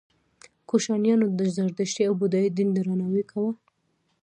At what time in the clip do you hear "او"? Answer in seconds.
2.09-2.13